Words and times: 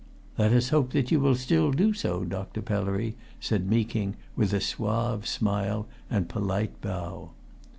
"Let 0.35 0.51
us 0.51 0.69
hope 0.69 0.93
that 0.93 1.11
you 1.11 1.19
will 1.19 1.35
still 1.35 1.69
do 1.69 1.93
so, 1.93 2.23
Dr. 2.25 2.63
Pellery," 2.63 3.15
said 3.39 3.69
Meeking, 3.69 4.15
with 4.35 4.51
a 4.51 4.59
suave 4.59 5.27
smile 5.27 5.87
and 6.09 6.27
polite 6.27 6.81
bow. 6.81 7.29